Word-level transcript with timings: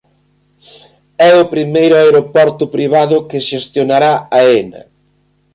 É 1.29 1.31
o 1.43 1.49
primeiro 1.53 1.95
aeroporto 2.03 2.63
privado 2.75 3.15
que 3.29 3.45
xestionará 3.49 4.13
Aena. 4.37 4.81